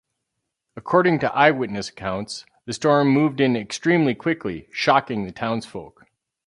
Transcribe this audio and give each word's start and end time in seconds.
According 0.75 1.19
to 1.19 1.31
eyewitness 1.31 1.89
accounts, 1.89 2.43
the 2.65 2.73
storm 2.73 3.09
moved 3.09 3.39
in 3.39 3.55
extremely 3.55 4.15
quickly, 4.15 4.67
shocking 4.71 5.25
the 5.27 5.31
townsfolk. 5.31 6.07